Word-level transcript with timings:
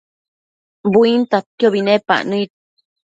buintadquiobi 0.91 1.81
nepac 1.87 2.21
nëid 2.29 2.51